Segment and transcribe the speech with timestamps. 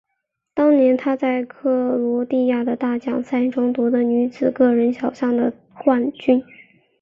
[0.55, 6.43] 当年她在克罗地亚的大奖赛中夺得女子个人小项的冠军。